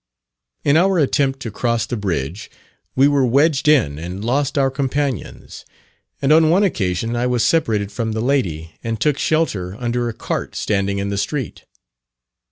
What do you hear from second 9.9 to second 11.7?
a cart standing in the street.